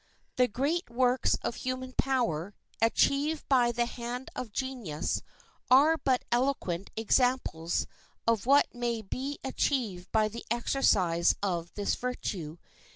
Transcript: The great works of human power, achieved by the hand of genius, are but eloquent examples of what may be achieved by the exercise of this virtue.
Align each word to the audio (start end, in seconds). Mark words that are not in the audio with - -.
The 0.37 0.47
great 0.47 0.89
works 0.89 1.35
of 1.43 1.57
human 1.57 1.93
power, 1.95 2.55
achieved 2.81 3.47
by 3.47 3.71
the 3.71 3.85
hand 3.85 4.31
of 4.35 4.51
genius, 4.51 5.21
are 5.69 5.95
but 5.95 6.25
eloquent 6.31 6.89
examples 6.97 7.85
of 8.25 8.47
what 8.47 8.73
may 8.73 9.03
be 9.03 9.37
achieved 9.43 10.11
by 10.11 10.27
the 10.27 10.43
exercise 10.49 11.35
of 11.43 11.71
this 11.75 11.93
virtue. 11.93 12.57